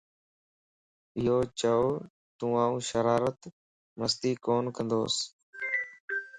[1.25, 1.77] يوچو
[2.37, 5.15] توآن شرارت / مستي ڪون ڪندوس